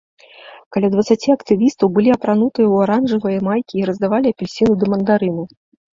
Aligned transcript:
Каля 0.75 0.87
дваццаці 0.93 1.29
актывістаў 1.37 1.87
былі 1.97 2.09
апранутыя 2.17 2.67
ў 2.69 2.75
аранжавыя 2.87 3.45
майкі 3.49 3.75
і 3.81 3.87
раздавалі 3.91 4.27
апельсіны 4.37 4.73
ды 4.83 4.95
мандарыны. 4.95 5.43